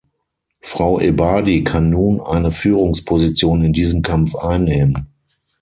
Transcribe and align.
Frau 0.61 0.99
Ebadi 0.99 1.63
kann 1.63 1.91
nun 1.91 2.21
eine 2.21 2.51
Führungsposition 2.51 3.63
in 3.63 3.71
diesem 3.71 4.01
Kampf 4.01 4.33
einnehmen. 4.35 5.09